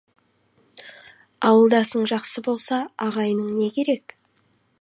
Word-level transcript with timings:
Ауылдасың 1.51 2.09
жақсы 2.13 2.45
болса, 2.49 2.83
ағайының 3.09 3.55
не 3.63 3.73
керек! 3.81 4.21